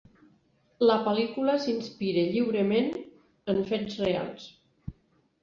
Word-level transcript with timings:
La 0.91 0.95
pel·lícula 1.07 1.57
s'inspira 1.65 2.23
lliurement 2.31 2.89
en 3.55 3.61
fets 3.69 4.01
reals. 4.07 4.51